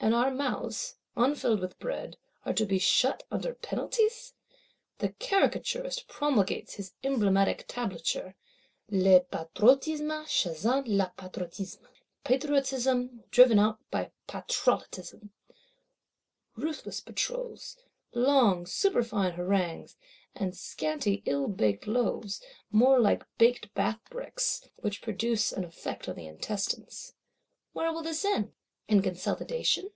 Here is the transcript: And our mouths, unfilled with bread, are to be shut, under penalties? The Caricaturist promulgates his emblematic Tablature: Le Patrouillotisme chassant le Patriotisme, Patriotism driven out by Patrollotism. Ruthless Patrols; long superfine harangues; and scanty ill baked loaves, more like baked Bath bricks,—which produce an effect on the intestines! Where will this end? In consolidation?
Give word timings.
And 0.00 0.14
our 0.14 0.30
mouths, 0.30 0.94
unfilled 1.16 1.58
with 1.60 1.78
bread, 1.80 2.16
are 2.46 2.52
to 2.54 2.64
be 2.64 2.78
shut, 2.78 3.24
under 3.32 3.52
penalties? 3.52 4.32
The 4.98 5.08
Caricaturist 5.08 6.06
promulgates 6.06 6.74
his 6.74 6.92
emblematic 7.02 7.66
Tablature: 7.66 8.34
Le 8.88 9.20
Patrouillotisme 9.22 10.24
chassant 10.28 10.86
le 10.86 11.12
Patriotisme, 11.16 11.88
Patriotism 12.22 13.24
driven 13.32 13.58
out 13.58 13.80
by 13.90 14.12
Patrollotism. 14.28 15.30
Ruthless 16.54 17.00
Patrols; 17.00 17.76
long 18.14 18.66
superfine 18.66 19.32
harangues; 19.32 19.96
and 20.32 20.56
scanty 20.56 21.22
ill 21.26 21.48
baked 21.48 21.88
loaves, 21.88 22.40
more 22.70 23.00
like 23.00 23.26
baked 23.36 23.74
Bath 23.74 23.98
bricks,—which 24.08 25.02
produce 25.02 25.52
an 25.52 25.64
effect 25.64 26.08
on 26.08 26.14
the 26.14 26.26
intestines! 26.28 27.14
Where 27.72 27.92
will 27.92 28.02
this 28.04 28.24
end? 28.24 28.52
In 28.88 29.02
consolidation? 29.02 29.90